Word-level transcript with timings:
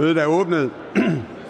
Mødet 0.00 0.18
er 0.18 0.26
åbnet. 0.26 0.70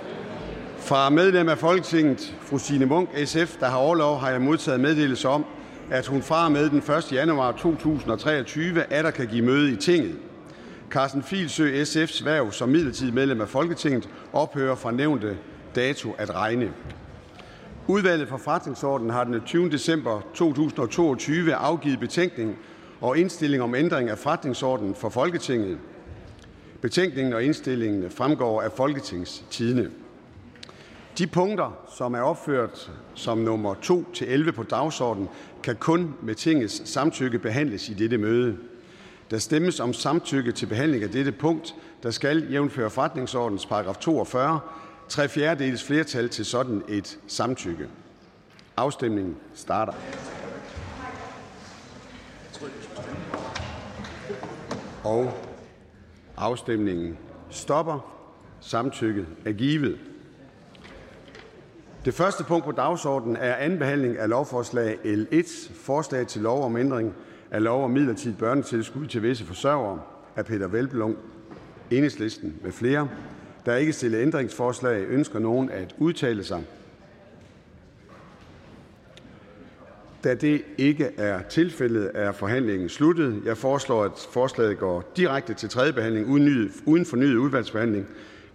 Fra 0.88 1.10
medlem 1.10 1.48
af 1.48 1.58
Folketinget, 1.58 2.36
fru 2.40 2.58
Signe 2.58 2.86
Munk, 2.86 3.08
SF, 3.24 3.56
der 3.60 3.66
har 3.66 3.76
overlov, 3.76 4.18
har 4.18 4.30
jeg 4.30 4.40
modtaget 4.40 4.80
meddelelse 4.80 5.28
om, 5.28 5.44
at 5.90 6.06
hun 6.06 6.22
fra 6.22 6.48
med 6.48 6.70
den 6.70 6.78
1. 6.78 7.12
januar 7.12 7.52
2023 7.52 8.74
der 8.90 9.10
kan 9.10 9.26
give 9.26 9.44
møde 9.44 9.72
i 9.72 9.76
tinget. 9.76 10.16
Carsten 10.90 11.22
Filsø, 11.22 11.82
SF's 11.82 12.24
værv 12.24 12.52
som 12.52 12.68
midlertidig 12.68 13.14
medlem 13.14 13.40
af 13.40 13.48
Folketinget, 13.48 14.08
ophører 14.32 14.74
fra 14.74 14.90
nævnte 14.90 15.36
dato 15.74 16.14
at 16.18 16.34
regne. 16.34 16.72
Udvalget 17.86 18.28
for 18.28 18.36
forretningsordenen 18.36 19.12
har 19.12 19.24
den 19.24 19.40
20. 19.46 19.70
december 19.70 20.20
2022 20.34 21.54
afgivet 21.54 22.00
betænkning 22.00 22.58
og 23.00 23.18
indstilling 23.18 23.62
om 23.62 23.74
ændring 23.74 24.10
af 24.10 24.18
forretningsordenen 24.18 24.94
for 24.94 25.08
Folketinget. 25.08 25.78
Betænkningen 26.80 27.32
og 27.32 27.44
indstillingen 27.44 28.10
fremgår 28.10 28.62
af 28.62 28.72
Folketingstidene. 28.72 29.90
De 31.18 31.26
punkter, 31.26 31.86
som 31.96 32.14
er 32.14 32.20
opført 32.20 32.92
som 33.14 33.38
nummer 33.38 33.74
2 33.74 34.12
til 34.12 34.28
11 34.28 34.52
på 34.52 34.62
dagsordenen, 34.62 35.28
kan 35.62 35.76
kun 35.76 36.14
med 36.22 36.34
tingets 36.34 36.88
samtykke 36.88 37.38
behandles 37.38 37.88
i 37.88 37.94
dette 37.94 38.18
møde. 38.18 38.56
Der 39.30 39.38
stemmes 39.38 39.80
om 39.80 39.92
samtykke 39.92 40.52
til 40.52 40.66
behandling 40.66 41.02
af 41.02 41.10
dette 41.10 41.32
punkt, 41.32 41.74
der 42.02 42.10
skal 42.10 42.50
jævnføre 42.50 42.90
forretningsordens 42.90 43.66
paragraf 43.66 43.96
42, 43.96 44.60
tre 45.08 45.28
fjerdeles 45.28 45.84
flertal 45.84 46.28
til 46.28 46.44
sådan 46.44 46.82
et 46.88 47.18
samtykke. 47.26 47.88
Afstemningen 48.76 49.36
starter. 49.54 49.92
Og 55.04 55.49
afstemningen 56.40 57.18
stopper. 57.50 58.16
Samtykket 58.60 59.26
er 59.44 59.52
givet. 59.52 59.98
Det 62.04 62.14
første 62.14 62.44
punkt 62.44 62.64
på 62.64 62.72
dagsordenen 62.72 63.36
er 63.36 63.54
anden 63.54 63.78
behandling 63.78 64.18
af 64.18 64.28
lovforslag 64.28 64.98
L1, 65.04 65.72
forslag 65.74 66.26
til 66.26 66.42
lov 66.42 66.64
om 66.64 66.76
ændring 66.76 67.14
af 67.50 67.62
lov 67.62 67.84
om 67.84 67.90
midlertidigt 67.90 68.38
børnetilskud 68.38 69.06
til 69.06 69.22
visse 69.22 69.44
forsørgere 69.44 70.00
af 70.36 70.46
Peter 70.46 70.68
Velblom, 70.68 71.16
enhedslisten 71.90 72.58
med 72.62 72.72
flere. 72.72 73.08
Der 73.66 73.72
er 73.72 73.76
ikke 73.76 73.92
stillet 73.92 74.22
ændringsforslag. 74.22 75.04
Ønsker 75.08 75.38
nogen 75.38 75.70
at 75.70 75.94
udtale 75.98 76.44
sig? 76.44 76.64
Da 80.24 80.34
det 80.34 80.62
ikke 80.78 81.04
er 81.16 81.42
tilfældet, 81.42 82.10
er 82.14 82.32
forhandlingen 82.32 82.88
sluttet. 82.88 83.42
Jeg 83.44 83.56
foreslår, 83.56 84.04
at 84.04 84.28
forslaget 84.32 84.78
går 84.78 85.12
direkte 85.16 85.54
til 85.54 85.68
tredje 85.68 85.92
behandling 85.92 86.28
uden 86.86 87.06
fornyet 87.06 87.36
udvalgsbehandling. 87.36 88.06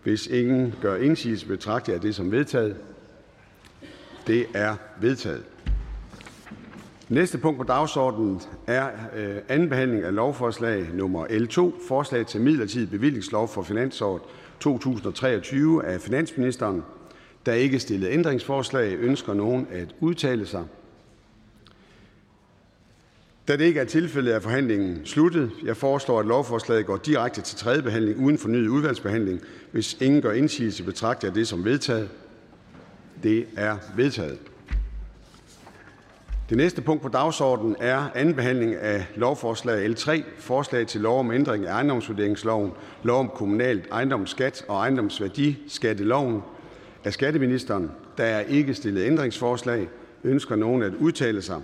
Hvis 0.04 0.28
ingen 0.28 0.74
gør 0.82 0.96
indsigelse, 0.96 1.48
betragter 1.48 1.94
jeg 1.94 2.02
det 2.02 2.16
som 2.16 2.32
vedtaget. 2.32 2.76
Det 4.28 4.46
er 4.54 4.76
vedtaget. 5.02 5.44
Næste 7.10 7.38
punkt 7.38 7.58
på 7.58 7.64
dagsordenen 7.64 8.42
er 8.68 8.90
øh, 9.16 9.36
anden 9.50 9.70
behandling 9.70 10.04
af 10.04 10.16
lovforslag 10.16 10.90
nummer 10.94 11.26
L2, 11.28 11.88
forslag 11.88 12.26
til 12.26 12.42
midlertidig 12.42 12.90
bevillingslov 12.90 13.48
for 13.48 13.64
finansåret 13.64 14.22
2023 14.60 15.86
af 15.86 16.02
finansministeren. 16.02 16.84
Der 17.46 17.52
er 17.52 17.56
ikke 17.56 17.80
stillet 17.80 18.10
ændringsforslag. 18.12 18.98
Ønsker 19.00 19.34
nogen 19.34 19.68
at 19.72 19.96
udtale 20.00 20.46
sig? 20.46 20.64
Da 23.48 23.58
det 23.58 23.64
ikke 23.66 23.80
er 23.80 23.86
tilfældet, 23.86 24.36
er 24.36 24.40
forhandlingen 24.40 25.06
sluttet. 25.06 25.52
Jeg 25.64 25.78
foreslår, 25.78 26.20
at 26.20 26.26
lovforslaget 26.26 26.86
går 26.86 26.98
direkte 26.98 27.42
til 27.42 27.58
tredje 27.58 27.82
behandling 27.82 28.20
uden 28.20 28.38
fornyet 28.38 28.68
udvalgsbehandling. 28.68 29.42
Hvis 29.72 29.98
ingen 30.02 30.22
gør 30.22 30.32
indsigelse, 30.32 30.84
betragter 30.84 31.28
jeg 31.28 31.36
det 31.36 31.48
som 31.48 31.66
vedtaget. 31.66 32.10
Det 33.24 33.46
er 33.58 33.78
vedtaget. 33.96 34.38
Det 36.50 36.58
næste 36.58 36.82
punkt 36.82 37.02
på 37.02 37.10
dagsordenen 37.10 37.76
er 37.80 38.10
anden 38.16 38.36
behandling 38.36 38.76
af 38.76 39.06
lovforslag 39.16 39.90
L3, 39.90 40.24
forslag 40.38 40.88
til 40.88 41.02
lov 41.02 41.20
om 41.20 41.32
ændring 41.32 41.66
af 41.66 41.74
ejendomsvurderingsloven, 41.74 42.72
lov 43.04 43.20
om 43.20 43.32
kommunalt 43.36 43.88
ejendomsskat 43.92 44.66
og 44.68 44.76
ejendomsværdiskatteloven 44.78 46.42
af 47.04 47.14
skatteministeren. 47.14 47.92
Der 48.18 48.24
er 48.24 48.40
ikke 48.40 48.74
stillet 48.74 49.06
ændringsforslag. 49.06 49.90
Ønsker 50.24 50.56
nogen 50.56 50.84
at 50.84 50.94
udtale 50.94 51.42
sig? 51.42 51.62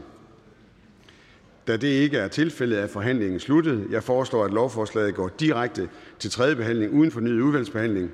Da 1.72 1.78
det 1.78 1.88
ikke 1.88 2.18
er 2.18 2.28
tilfældet, 2.28 2.80
er 2.80 2.88
forhandlingen 2.88 3.40
sluttet. 3.40 3.88
Jeg 3.92 4.04
foreslår, 4.04 4.46
at 4.46 4.52
lovforslaget 4.52 5.16
går 5.16 5.28
direkte 5.40 5.90
til 6.20 6.32
tredje 6.32 6.56
behandling 6.56 6.94
uden 6.94 7.12
fornyet 7.12 7.42
udvalgsbehandling. 7.42 8.12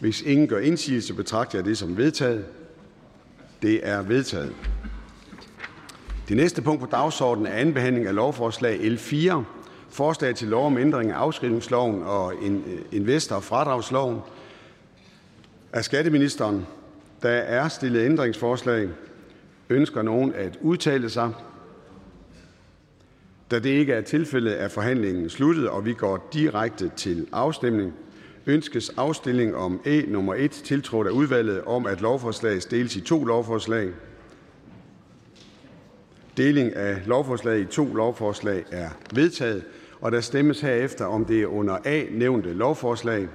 Hvis 0.00 0.22
ingen 0.22 0.48
gør 0.48 0.58
indsigelse, 0.58 1.14
betragter 1.14 1.58
jeg 1.58 1.64
det 1.64 1.78
som 1.78 1.96
vedtaget. 1.96 2.44
Det 3.62 3.80
er 3.82 4.02
vedtaget. 4.02 4.52
Det 6.28 6.36
næste 6.36 6.62
punkt 6.62 6.80
på 6.80 6.86
dagsordenen 6.90 7.46
er 7.46 7.56
anden 7.56 7.74
behandling 7.74 8.06
af 8.06 8.14
lovforslag 8.14 8.78
L4, 8.78 9.42
forslag 9.90 10.34
til 10.34 10.48
lov 10.48 10.66
om 10.66 10.78
ændring 10.78 11.10
af 11.10 11.16
afskrivningsloven 11.16 12.02
og 12.02 12.34
øh, 12.42 12.52
investor- 12.92 13.36
og 13.36 13.42
fradragsloven 13.42 14.18
af 15.72 15.84
skatteministeren. 15.84 16.66
Der 17.22 17.28
er 17.28 17.68
stillet 17.68 18.04
ændringsforslag. 18.04 18.88
Ønsker 19.68 20.02
nogen 20.02 20.32
at 20.34 20.58
udtale 20.60 21.10
sig? 21.10 21.32
Da 23.50 23.58
det 23.58 23.70
ikke 23.70 23.92
er 23.92 24.00
tilfældet, 24.00 24.62
er 24.62 24.68
forhandlingen 24.68 25.30
sluttet, 25.30 25.68
og 25.68 25.84
vi 25.84 25.92
går 25.92 26.28
direkte 26.32 26.90
til 26.96 27.26
afstemning. 27.32 27.92
Ønskes 28.46 28.88
afstilling 28.88 29.56
om 29.56 29.80
E 29.86 30.04
nummer 30.08 30.34
1, 30.34 30.50
tiltrådt 30.50 31.06
af 31.06 31.10
udvalget, 31.10 31.64
om 31.64 31.86
at 31.86 32.00
lovforslaget 32.00 32.70
deles 32.70 32.96
i 32.96 33.00
to 33.00 33.24
lovforslag. 33.24 33.90
Deling 36.36 36.76
af 36.76 37.02
lovforslaget 37.06 37.60
i 37.60 37.64
to 37.64 37.94
lovforslag 37.94 38.64
er 38.70 38.88
vedtaget, 39.14 39.64
og 40.00 40.12
der 40.12 40.20
stemmes 40.20 40.60
herefter 40.60 41.04
om 41.04 41.24
det 41.24 41.44
under 41.44 41.78
A 41.84 42.04
nævnte 42.10 42.52
lovforslag. 42.52 43.28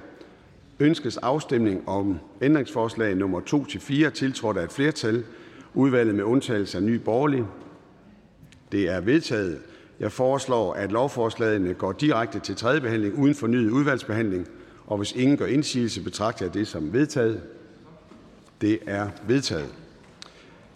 Ønskes 0.80 1.16
afstemning 1.16 1.88
om 1.88 2.18
ændringsforslag 2.42 3.16
nummer 3.16 3.40
2-4, 3.40 4.10
tiltrådt 4.10 4.56
af 4.56 4.64
et 4.64 4.72
flertal, 4.72 5.24
udvalget 5.74 6.14
med 6.14 6.24
undtagelse 6.24 6.78
af 6.78 6.84
ny 6.84 6.94
borgerlig. 6.94 7.44
Det 8.72 8.88
er 8.88 9.00
vedtaget. 9.00 9.58
Jeg 10.02 10.12
foreslår, 10.12 10.72
at 10.72 10.92
lovforslagene 10.92 11.74
går 11.74 11.92
direkte 11.92 12.38
til 12.40 12.56
tredje 12.56 12.80
behandling 12.80 13.18
uden 13.18 13.34
fornyet 13.34 13.70
udvalgsbehandling, 13.70 14.48
og 14.86 14.96
hvis 14.96 15.12
ingen 15.12 15.36
gør 15.36 15.46
indsigelse, 15.46 16.02
betragter 16.02 16.44
jeg 16.46 16.54
det 16.54 16.68
som 16.68 16.92
vedtaget. 16.92 17.40
Det 18.60 18.78
er 18.86 19.08
vedtaget. 19.26 19.74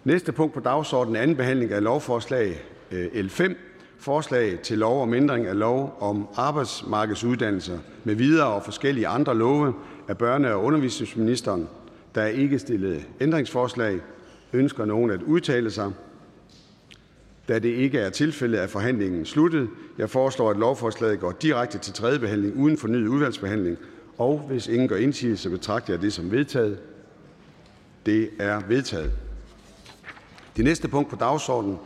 Næste 0.03 0.31
punkt 0.31 0.53
på 0.53 0.59
dagsordenen 0.59 1.15
er 1.15 1.21
anden 1.21 1.37
behandling 1.37 1.71
af 1.71 1.83
lovforslag 1.83 2.61
øh, 2.91 3.05
L5, 3.05 3.53
forslag 3.99 4.59
til 4.59 4.77
lov 4.77 5.01
om 5.01 5.13
ændring 5.13 5.45
af 5.45 5.59
lov 5.59 5.97
om 5.99 6.27
arbejdsmarkedsuddannelser 6.35 7.77
med 8.03 8.15
videre 8.15 8.47
og 8.47 8.63
forskellige 8.63 9.07
andre 9.07 9.35
love 9.35 9.73
af 10.07 10.13
børne- 10.13 10.47
og 10.47 10.63
undervisningsministeren. 10.63 11.67
Der 12.15 12.21
er 12.21 12.27
ikke 12.27 12.59
stillet 12.59 13.07
ændringsforslag. 13.21 13.99
Ønsker 14.53 14.85
nogen 14.85 15.11
at 15.11 15.21
udtale 15.21 15.71
sig? 15.71 15.91
Da 17.47 17.59
det 17.59 17.69
ikke 17.69 17.99
er 17.99 18.09
tilfældet, 18.09 18.61
er 18.61 18.67
forhandlingen 18.67 19.25
sluttet. 19.25 19.69
Jeg 19.97 20.09
foreslår, 20.09 20.49
at 20.49 20.57
lovforslaget 20.57 21.19
går 21.19 21.31
direkte 21.31 21.77
til 21.77 21.93
tredje 21.93 22.19
behandling 22.19 22.55
uden 22.55 22.77
fornyet 22.77 23.07
udvalgsbehandling. 23.07 23.77
Og 24.17 24.39
hvis 24.39 24.67
ingen 24.67 24.87
gør 24.87 24.95
indsigelse, 24.95 25.49
betragter 25.49 25.93
jeg 25.93 26.01
det 26.01 26.13
som 26.13 26.31
vedtaget. 26.31 26.79
Det 28.05 28.29
er 28.39 28.61
vedtaget. 28.67 29.11
Det 30.57 30.65
næste 30.65 30.87
punkt 30.87 31.09
på 31.09 31.15
dagsordenen 31.15 31.77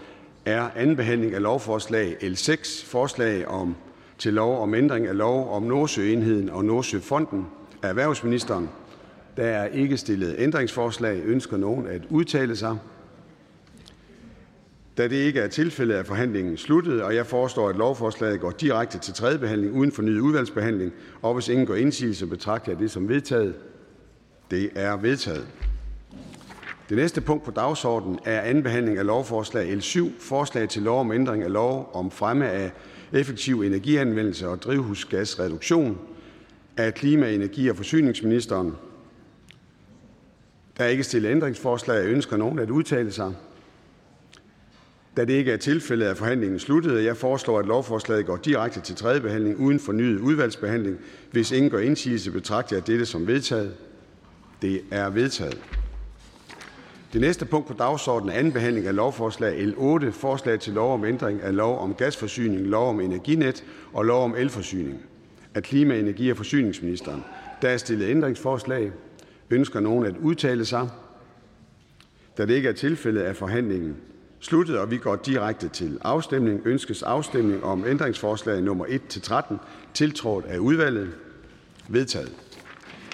er 0.45 0.69
anden 0.75 0.95
behandling 0.95 1.33
af 1.33 1.41
lovforslag 1.41 2.17
L6, 2.23 2.85
forslag 2.85 3.47
om 3.47 3.75
til 4.17 4.33
lov 4.33 4.63
om 4.63 4.73
ændring 4.73 5.07
af 5.07 5.17
lov 5.17 5.51
om 5.55 5.63
Nordsøenheden 5.63 6.49
og 6.49 6.65
Nordsøfonden 6.65 7.45
af 7.83 7.89
erhvervsministeren. 7.89 8.69
Der 9.37 9.43
er 9.43 9.65
ikke 9.65 9.97
stillet 9.97 10.35
ændringsforslag. 10.37 11.21
Ønsker 11.25 11.57
nogen 11.57 11.87
at 11.87 12.01
udtale 12.09 12.55
sig? 12.55 12.77
Da 14.97 15.07
det 15.07 15.15
ikke 15.15 15.39
er 15.39 15.47
tilfældet, 15.47 15.97
er 15.97 16.03
forhandlingen 16.03 16.57
sluttet, 16.57 17.01
og 17.03 17.15
jeg 17.15 17.25
foreslår, 17.25 17.69
at 17.69 17.75
lovforslaget 17.75 18.39
går 18.39 18.51
direkte 18.51 18.99
til 18.99 19.13
tredje 19.13 19.39
behandling 19.39 19.73
uden 19.73 19.91
fornyet 19.91 20.19
udvalgsbehandling. 20.19 20.91
Og 21.21 21.33
hvis 21.33 21.47
ingen 21.49 21.65
går 21.67 21.75
indsigelse, 21.75 22.27
betragter 22.27 22.71
jeg 22.71 22.79
det 22.79 22.91
som 22.91 23.09
vedtaget. 23.09 23.55
Det 24.51 24.69
er 24.75 24.97
vedtaget. 24.97 25.47
Det 26.89 26.97
næste 26.97 27.21
punkt 27.21 27.43
på 27.43 27.51
dagsordenen 27.51 28.19
er 28.25 28.41
anden 28.41 28.63
behandling 28.63 28.97
af 28.97 29.05
lovforslag 29.05 29.73
L7, 29.73 30.09
forslag 30.19 30.69
til 30.69 30.81
lov 30.81 30.99
om 30.99 31.11
ændring 31.11 31.43
af 31.43 31.53
lov 31.53 31.91
om 31.93 32.11
fremme 32.11 32.49
af 32.49 32.71
effektiv 33.11 33.61
energianvendelse 33.61 34.47
og 34.47 34.61
drivhusgasreduktion 34.61 35.97
af 36.77 36.93
klima-, 36.93 37.31
energi- 37.31 37.69
og 37.69 37.77
forsyningsministeren. 37.77 38.73
Der 40.77 40.83
er 40.83 40.87
ikke 40.87 41.03
stillet 41.03 41.29
ændringsforslag. 41.29 42.05
Ønsker 42.05 42.37
nogen 42.37 42.59
at 42.59 42.69
udtale 42.69 43.11
sig? 43.11 43.33
Da 45.17 45.25
det 45.25 45.33
ikke 45.33 45.51
er 45.51 45.57
tilfældet, 45.57 46.09
er 46.09 46.13
forhandlingen 46.13 46.59
sluttet. 46.59 47.03
Jeg 47.03 47.17
foreslår, 47.17 47.59
at 47.59 47.65
lovforslaget 47.65 48.25
går 48.25 48.37
direkte 48.37 48.81
til 48.81 48.95
tredje 48.95 49.21
behandling 49.21 49.59
uden 49.59 49.79
fornyet 49.79 50.19
udvalgsbehandling. 50.19 50.97
Hvis 51.31 51.51
ingen 51.51 51.71
gør 51.71 51.79
indsigelse, 51.79 52.31
betragter 52.31 52.75
jeg 52.75 52.87
dette 52.87 53.05
som 53.05 53.27
vedtaget. 53.27 53.73
Det 54.61 54.81
er 54.91 55.09
vedtaget. 55.09 55.61
Det 57.13 57.21
næste 57.21 57.45
punkt 57.45 57.67
på 57.67 57.73
dagsordenen 57.73 58.35
er 58.35 58.39
anden 58.39 58.53
behandling 58.53 58.87
af 58.87 58.95
lovforslag 58.95 59.65
L 59.65 59.73
8, 59.77 60.11
forslag 60.11 60.59
til 60.59 60.73
lov 60.73 60.93
om 60.93 61.05
ændring 61.05 61.41
af 61.41 61.55
lov 61.55 61.79
om 61.79 61.93
gasforsyning, 61.93 62.67
lov 62.67 62.89
om 62.89 62.99
energinet 62.99 63.63
og 63.93 64.05
lov 64.05 64.23
om 64.23 64.35
elforsyning. 64.35 65.01
Af 65.55 65.63
klima-, 65.63 65.99
energi- 65.99 66.31
og 66.31 66.37
forsyningsministeren. 66.37 67.23
Der 67.61 67.69
er 67.69 67.77
stillet 67.77 68.09
ændringsforslag. 68.09 68.91
Ønsker 69.49 69.79
nogen 69.79 70.05
at 70.05 70.15
udtale 70.17 70.65
sig? 70.65 70.89
Da 72.37 72.45
det 72.45 72.53
ikke 72.53 72.69
er 72.69 72.73
tilfældet, 72.73 73.27
er 73.27 73.33
forhandlingen 73.33 73.95
sluttet, 74.41 74.77
og 74.77 74.91
vi 74.91 74.97
går 74.97 75.15
direkte 75.15 75.69
til 75.69 75.97
afstemning. 76.01 76.61
Ønskes 76.65 77.03
afstemning 77.03 77.63
om 77.63 77.85
ændringsforslag 77.87 78.61
nummer 78.61 78.85
1-13, 78.85 79.55
tiltrådt 79.93 80.45
af 80.45 80.57
udvalget? 80.57 81.09
Vedtaget. 81.89 82.31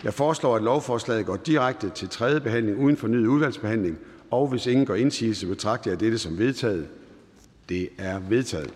Jeg 0.03 0.13
foreslår, 0.13 0.55
at 0.55 0.63
lovforslaget 0.63 1.25
går 1.25 1.35
direkte 1.35 1.89
til 1.89 2.09
tredje 2.09 2.39
behandling 2.39 2.77
uden 2.79 2.97
fornyet 2.97 3.27
udvalgsbehandling, 3.27 3.97
og 4.31 4.47
hvis 4.47 4.65
ingen 4.65 4.85
går 4.85 4.95
indsigelse, 4.95 5.47
betragter 5.47 5.91
jeg 5.91 5.99
dette 5.99 6.17
som 6.17 6.37
vedtaget. 6.37 6.87
Det 7.69 7.89
er 7.97 8.19
vedtaget. 8.19 8.73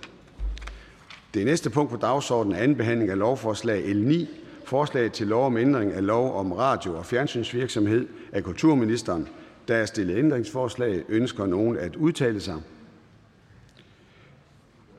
Det 1.34 1.46
næste 1.46 1.70
punkt 1.70 1.92
på 1.92 1.98
dagsordenen 1.98 2.58
er 2.58 2.62
anden 2.64 2.78
behandling 2.78 3.12
af 3.12 3.18
lovforslag 3.18 3.94
L 3.94 4.04
9, 4.04 4.30
forslag 4.66 5.12
til 5.12 5.28
lov 5.28 5.46
om 5.46 5.58
ændring 5.58 5.94
af 5.94 6.06
lov 6.06 6.36
om 6.36 6.52
radio- 6.52 6.98
og 6.98 7.06
fjernsynsvirksomhed 7.06 8.08
af 8.32 8.44
kulturministeren. 8.44 9.28
Der 9.72 9.78
er 9.78 9.86
stillet 9.86 10.18
ændringsforslag. 10.18 11.04
Ønsker 11.10 11.46
nogen 11.46 11.78
at 11.78 11.96
udtale 11.96 12.40
sig? 12.40 12.56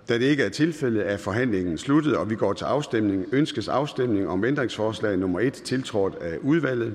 Da 0.09 0.19
det 0.19 0.25
ikke 0.25 0.43
er 0.43 0.49
tilfældet, 0.49 1.11
er 1.11 1.17
forhandlingen 1.17 1.79
sluttet, 1.79 2.17
og 2.17 2.31
vi 2.31 2.35
går 2.35 2.53
til 2.53 2.65
afstemning. 2.65 3.27
Ønskes 3.33 3.69
afstemning 3.69 4.29
om 4.29 4.45
ændringsforslag 4.45 5.19
nummer 5.19 5.41
1, 5.41 5.53
tiltrådt 5.53 6.15
af 6.15 6.39
udvalget? 6.43 6.95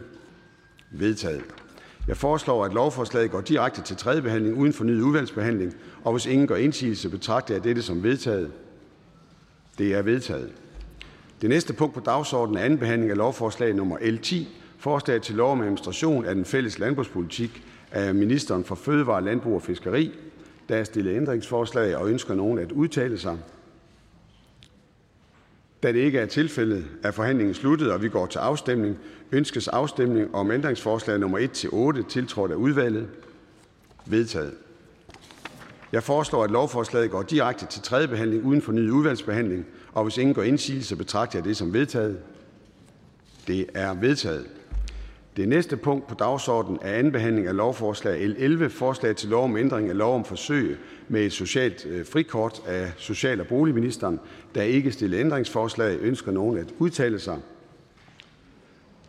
Vedtaget. 0.91 1.41
Jeg 2.07 2.18
foreslår, 2.18 2.65
at 2.65 2.74
lovforslaget 2.74 3.31
går 3.31 3.41
direkte 3.41 3.81
til 3.81 3.95
tredje 3.97 4.21
behandling 4.21 4.57
uden 4.57 4.74
fornyet 4.74 5.01
udvalgsbehandling, 5.01 5.75
og 6.03 6.12
hvis 6.12 6.25
ingen 6.25 6.47
gør 6.47 6.56
indsigelse, 6.56 7.09
betragter 7.09 7.53
jeg 7.53 7.63
dette 7.63 7.81
som 7.81 8.03
vedtaget. 8.03 8.51
Det 9.77 9.94
er 9.94 10.01
vedtaget. 10.01 10.51
Det 11.41 11.50
næste 11.50 11.74
punkt 11.74 11.94
på 11.94 12.00
dagsordenen 12.00 12.57
er 12.57 12.65
anden 12.65 12.79
behandling 12.79 13.12
af 13.12 13.18
lovforslag 13.18 13.75
nummer 13.75 13.97
L 14.01 14.18
10, 14.18 14.47
forslag 14.77 15.21
til 15.21 15.35
lov 15.35 15.51
om 15.51 15.62
administration 15.62 16.25
af 16.25 16.35
den 16.35 16.45
fælles 16.45 16.79
landbrugspolitik 16.79 17.63
af 17.91 18.15
ministeren 18.15 18.63
for 18.63 18.75
Fødevare, 18.75 19.24
Landbrug 19.24 19.56
og 19.56 19.62
Fiskeri. 19.62 20.12
Der 20.69 20.75
er 20.75 20.83
stillet 20.83 21.15
ændringsforslag, 21.15 21.97
og 21.97 22.09
ønsker 22.09 22.35
nogen 22.35 22.59
at 22.59 22.71
udtale 22.71 23.18
sig? 23.18 23.38
Da 25.83 25.91
det 25.91 26.00
ikke 26.00 26.19
er 26.19 26.25
tilfældet, 26.25 26.85
er 27.03 27.12
forhandlingen 27.12 27.53
sluttet, 27.53 27.91
og 27.91 28.01
vi 28.01 28.09
går 28.09 28.25
til 28.25 28.39
afstemning. 28.39 28.97
Ønskes 29.31 29.68
afstemning 29.68 30.35
om 30.35 30.51
ændringsforslag 30.51 31.19
nummer 31.19 31.39
1-8, 32.03 32.07
tiltrådt 32.09 32.51
af 32.51 32.56
udvalget? 32.56 33.07
Vedtaget. 34.06 34.53
Jeg 35.91 36.03
foreslår, 36.03 36.44
at 36.44 36.51
lovforslaget 36.51 37.12
går 37.12 37.21
direkte 37.21 37.65
til 37.65 37.81
tredje 37.81 38.07
behandling 38.07 38.45
uden 38.45 38.62
fornyet 38.62 38.89
udvalgsbehandling, 38.89 39.65
og 39.94 40.03
hvis 40.03 40.18
ingen 40.18 40.33
går 40.33 40.44
indsigelse, 40.44 40.95
betragter 40.95 41.39
jeg 41.39 41.45
det 41.45 41.57
som 41.57 41.74
vedtaget. 41.74 42.19
Det 43.47 43.65
er 43.74 43.94
vedtaget. 43.94 44.45
Det 45.38 45.50
næste 45.50 45.78
punkt 45.78 46.07
på 46.07 46.16
dagsordenen 46.16 46.80
er 46.81 46.94
anden 46.94 47.12
behandling 47.12 47.48
af 47.48 47.56
lovforslag 47.56 48.28
L 48.28 48.36
11, 48.38 48.69
forslag 48.69 49.16
til 49.16 49.30
lov 49.30 49.44
om 49.44 49.57
ændring 49.57 49.89
af 49.89 49.98
lov 49.98 50.16
om 50.16 50.25
forsøg 50.25 50.78
med 51.07 51.25
et 51.25 51.34
socialt 51.34 51.86
øh, 51.86 52.06
frikort 52.06 52.62
af 52.68 52.92
social- 52.98 53.42
og 53.42 53.48
boligministeren. 53.48 54.19
Der 54.56 54.62
ikke 54.62 54.92
stillet 54.92 55.19
ændringsforslag. 55.19 55.98
Ønsker 56.01 56.31
nogen 56.31 56.57
at 56.57 56.74
udtale 56.80 57.19
sig? 57.19 57.38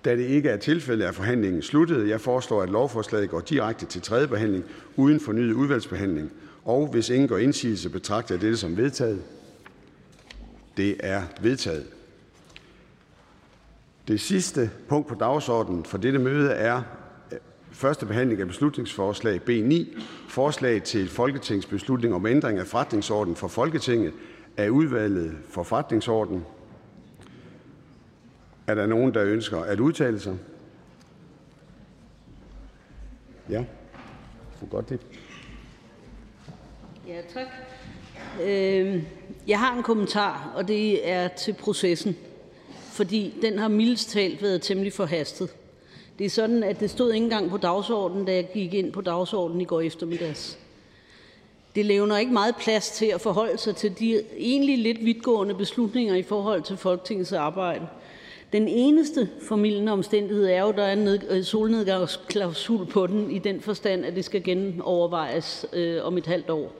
Da 0.05 0.17
det 0.17 0.25
ikke 0.25 0.49
er 0.49 0.57
tilfældet, 0.57 1.07
er 1.07 1.13
forhandlingen 1.13 1.63
sluttet. 1.63 2.09
Jeg 2.09 2.21
foreslår, 2.21 2.63
at 2.63 2.71
lovforslaget 2.71 3.31
går 3.31 3.41
direkte 3.41 3.87
til 3.87 4.03
tredje 4.03 4.29
behandling 4.29 4.65
uden 4.97 5.21
fornyet 5.21 5.53
udvalgsbehandling. 5.53 6.33
Og 6.65 6.87
hvis 6.87 7.11
ingen 7.11 7.29
går 7.29 7.39
indsigelse, 7.39 7.91
betragter 7.91 8.35
jeg 8.35 8.43
dette 8.43 8.57
som 8.57 8.77
vedtaget. 8.77 9.23
Det 10.77 10.97
er 11.01 11.23
vedtaget. 11.41 11.98
Det 14.08 14.20
sidste 14.20 14.70
punkt 14.88 15.08
på 15.08 15.14
dagsordenen 15.14 15.84
for 15.84 15.99
dette 15.99 16.19
møde 16.19 16.50
er 16.50 16.82
øh, 17.32 17.38
første 17.72 18.06
behandling 18.06 18.40
af 18.40 18.46
beslutningsforslag 18.46 19.43
B 19.43 19.49
9, 19.49 19.96
forslag 20.28 20.82
til 20.82 21.08
folketingsbeslutning 21.08 22.14
om 22.14 22.26
ændring 22.26 22.58
af 22.58 22.66
forretningsorden 22.66 23.37
for 23.37 23.49
Folketinget 23.49 24.12
af 24.56 24.69
udvalget 24.69 25.37
for 25.49 25.62
Forretningsordenen). 25.62 26.44
Er 28.66 28.75
der 28.75 28.87
nogen, 28.87 29.14
der 29.14 29.25
ønsker 29.25 29.60
at 29.60 29.81
udtale 29.81 30.20
sig? 30.20 30.38
Ja, 33.50 33.64
for 34.58 34.66
godt 34.66 34.88
det. 34.88 35.00
Ja, 37.08 37.20
tak. 37.34 37.46
Øh, 38.43 39.02
jeg 39.49 39.58
har 39.58 39.76
en 39.76 39.82
kommentar, 39.82 40.52
og 40.55 40.69
det 40.69 41.08
er 41.10 41.28
til 41.28 41.52
processen 41.52 42.16
fordi 42.99 43.35
den 43.43 43.59
har 43.59 43.69
mildest 43.69 44.11
talt 44.11 44.43
været 44.43 44.62
temmelig 44.62 44.93
forhastet. 44.93 45.50
Det 46.19 46.25
er 46.27 46.31
sådan, 46.31 46.62
at 46.62 46.81
det 46.81 46.91
stod 46.91 47.12
ikke 47.12 47.25
engang 47.25 47.50
på 47.50 47.56
dagsordenen, 47.56 48.25
da 48.25 48.35
jeg 48.35 48.49
gik 48.55 48.75
ind 48.75 48.93
på 48.93 49.00
dagsordenen 49.00 49.61
i 49.61 49.65
går 49.65 49.81
eftermiddags. 49.81 50.59
Det 51.75 51.87
levner 51.87 52.19
ikke 52.19 52.33
meget 52.33 52.55
plads 52.56 52.91
til 52.91 53.06
at 53.06 53.21
forholde 53.21 53.59
sig 53.59 53.77
til 53.77 53.99
de 53.99 54.23
egentlig 54.39 54.79
lidt 54.79 55.05
vidtgående 55.05 55.55
beslutninger 55.55 56.15
i 56.15 56.23
forhold 56.23 56.62
til 56.62 56.77
Folketingets 56.77 57.33
arbejde. 57.33 57.87
Den 58.53 58.69
eneste 58.69 59.29
formidlende 59.43 59.93
omstændighed 59.93 60.47
er 60.47 60.61
jo, 60.61 60.69
at 60.69 60.77
der 60.77 60.83
er 60.83 60.93
en 60.93 61.09
øh, 61.29 61.44
solnedgangsklausul 61.44 62.87
på 62.87 63.06
den, 63.06 63.31
i 63.31 63.39
den 63.39 63.61
forstand, 63.61 64.05
at 64.05 64.17
det 64.17 64.25
skal 64.25 64.43
genovervejes 64.43 65.67
øh, 65.72 66.05
om 66.05 66.19
et 66.19 66.27
halvt 66.27 66.51
år. 66.51 66.72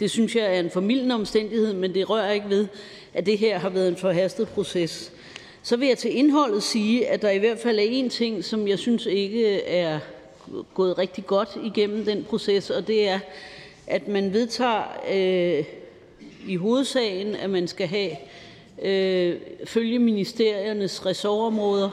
Det 0.00 0.10
synes 0.10 0.36
jeg 0.36 0.56
er 0.56 0.60
en 0.60 0.70
formidlende 0.70 1.14
omstændighed, 1.14 1.72
men 1.72 1.94
det 1.94 2.10
rører 2.10 2.32
ikke 2.32 2.48
ved, 2.48 2.66
at 3.14 3.26
det 3.26 3.38
her 3.38 3.58
har 3.58 3.70
været 3.70 3.88
en 3.88 3.96
forhastet 3.96 4.48
proces. 4.48 5.12
Så 5.64 5.76
vil 5.76 5.88
jeg 5.88 5.98
til 5.98 6.16
indholdet 6.16 6.62
sige, 6.62 7.08
at 7.08 7.22
der 7.22 7.30
i 7.30 7.38
hvert 7.38 7.58
fald 7.58 7.78
er 7.78 7.82
en 7.82 8.10
ting, 8.10 8.44
som 8.44 8.68
jeg 8.68 8.78
synes 8.78 9.06
ikke 9.06 9.62
er 9.62 9.98
gået 10.74 10.98
rigtig 10.98 11.26
godt 11.26 11.48
igennem 11.64 12.04
den 12.04 12.24
proces, 12.24 12.70
og 12.70 12.86
det 12.86 13.08
er, 13.08 13.18
at 13.86 14.08
man 14.08 14.32
vedtager 14.32 14.82
øh, 15.12 15.64
i 16.48 16.56
hovedsagen, 16.56 17.34
at 17.34 17.50
man 17.50 17.68
skal 17.68 17.86
have 17.86 18.10
øh, 18.82 19.36
følge 19.64 19.98
ministeriernes 19.98 21.06
ressortområder, 21.06 21.90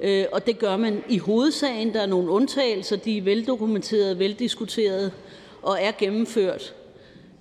øh, 0.00 0.24
og 0.32 0.46
det 0.46 0.58
gør 0.58 0.76
man 0.76 1.04
i 1.08 1.18
hovedsagen. 1.18 1.94
Der 1.94 2.00
er 2.00 2.06
nogle 2.06 2.30
undtagelser, 2.30 2.96
de 2.96 3.18
er 3.18 3.22
veldokumenterede, 3.22 4.18
veldiskuterede 4.18 5.10
og 5.62 5.78
er 5.80 5.92
gennemført. 5.98 6.74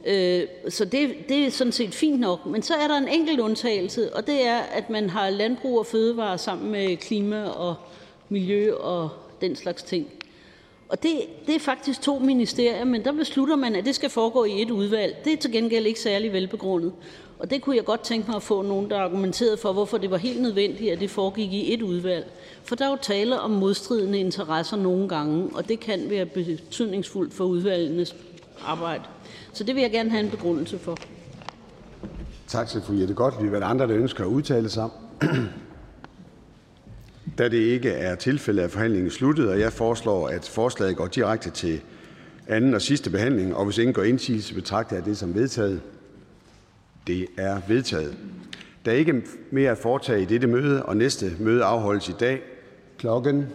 Øh, 0.07 0.47
så 0.69 0.85
det 0.85 1.09
det 1.29 1.45
er 1.45 1.51
sådan 1.51 1.73
set 1.73 1.93
fint 1.93 2.19
nok. 2.19 2.45
Men 2.45 2.61
så 2.63 2.73
er 2.73 2.87
der 2.87 2.97
en 2.97 3.07
enkelt 3.07 3.39
undtagelse, 3.39 4.15
og 4.15 4.27
det 4.27 4.47
er, 4.47 4.57
at 4.57 4.89
man 4.89 5.09
har 5.09 5.29
landbrug 5.29 5.79
og 5.79 5.85
fødevare 5.85 6.37
sammen 6.37 6.71
med 6.71 6.97
klima 6.97 7.43
og 7.43 7.75
miljø 8.29 8.73
og 8.73 9.09
den 9.41 9.55
slags 9.55 9.83
ting. 9.83 10.07
Og 10.89 11.03
det 11.03 11.11
det 11.47 11.55
er 11.55 11.59
faktisk 11.59 12.01
to 12.01 12.19
ministerier, 12.19 12.85
men 12.85 13.05
der 13.05 13.11
beslutter 13.11 13.55
man, 13.55 13.75
at 13.75 13.85
det 13.85 13.95
skal 13.95 14.09
foregå 14.09 14.43
i 14.43 14.61
et 14.61 14.71
udvalg. 14.71 15.15
Det 15.25 15.33
er 15.33 15.37
til 15.37 15.51
gengæld 15.51 15.85
ikke 15.85 15.99
særlig 15.99 16.33
velbegrundet. 16.33 16.91
Og 17.39 17.49
det 17.49 17.61
kunne 17.61 17.75
jeg 17.75 17.85
godt 17.85 18.01
tænke 18.01 18.27
mig 18.27 18.35
at 18.35 18.43
få 18.43 18.61
nogen, 18.61 18.89
der 18.89 18.97
argumenterede 18.97 19.57
for, 19.57 19.73
hvorfor 19.73 19.97
det 19.97 20.11
var 20.11 20.17
helt 20.17 20.41
nødvendigt, 20.41 20.91
at 20.91 20.99
det 20.99 21.09
foregik 21.09 21.53
i 21.53 21.73
et 21.73 21.81
udvalg. 21.81 22.25
For 22.63 22.75
der 22.75 22.85
er 22.85 22.89
jo 22.89 22.97
tale 23.01 23.39
om 23.39 23.51
modstridende 23.51 24.19
interesser 24.19 24.77
nogle 24.77 25.09
gange, 25.09 25.49
og 25.53 25.69
det 25.69 25.79
kan 25.79 26.09
være 26.09 26.25
betydningsfuldt 26.25 27.33
for 27.33 27.43
udvalgenes 27.43 28.15
arbejde. 28.65 29.03
Så 29.53 29.63
det 29.63 29.75
vil 29.75 29.81
jeg 29.81 29.91
gerne 29.91 30.09
have 30.09 30.23
en 30.23 30.29
begrundelse 30.29 30.79
for. 30.79 30.97
Tak 32.47 32.67
til 32.67 32.81
fru 32.81 32.93
Jette 32.93 33.13
Gottlieb. 33.13 33.53
Er 33.53 33.59
der 33.59 33.67
andre, 33.67 33.87
der 33.87 33.95
ønsker 33.95 34.23
at 34.23 34.27
udtale 34.27 34.69
sig? 34.69 34.89
Da 37.37 37.49
det 37.49 37.57
ikke 37.57 37.89
er 37.89 38.15
tilfældet, 38.15 38.63
er 38.63 38.67
forhandlingen 38.67 39.11
sluttet, 39.11 39.49
og 39.49 39.59
jeg 39.59 39.73
foreslår, 39.73 40.27
at 40.27 40.47
forslaget 40.47 40.97
går 40.97 41.07
direkte 41.07 41.49
til 41.49 41.81
anden 42.47 42.73
og 42.73 42.81
sidste 42.81 43.09
behandling, 43.09 43.55
og 43.55 43.65
hvis 43.65 43.77
ingen 43.77 43.93
går 43.93 44.03
indsigelse, 44.03 44.53
betragter 44.53 44.95
jeg 44.95 45.05
det 45.05 45.17
som 45.17 45.35
vedtaget. 45.35 45.81
Det 47.07 47.27
er 47.37 47.61
vedtaget. 47.67 48.17
Der 48.85 48.91
er 48.91 48.95
ikke 48.95 49.23
mere 49.51 49.71
at 49.71 49.77
foretage 49.77 50.21
i 50.21 50.25
dette 50.25 50.47
møde, 50.47 50.83
og 50.83 50.97
næste 50.97 51.35
møde 51.39 51.63
afholdes 51.63 52.09
i 52.09 52.15
dag 52.19 52.41
klokken 52.97 53.45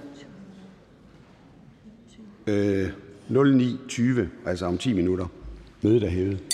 øh, 2.47 2.88
09.20, 3.33 4.21
altså 4.47 4.67
om 4.67 4.79
10 4.79 4.93
minutter. 4.93 5.27
Mødet 5.83 6.03
er 6.03 6.09
hævet. 6.11 6.51